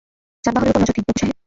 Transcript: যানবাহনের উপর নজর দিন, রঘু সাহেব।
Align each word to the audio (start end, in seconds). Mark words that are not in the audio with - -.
যানবাহনের 0.43 0.71
উপর 0.71 0.81
নজর 0.81 0.93
দিন, 0.97 1.03
রঘু 1.03 1.19
সাহেব। 1.19 1.35